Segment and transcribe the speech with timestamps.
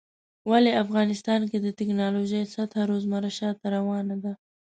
[0.49, 4.33] ولی افغانستان کې د ټيکنالوژۍ سطحه روزمره شاته روانه ده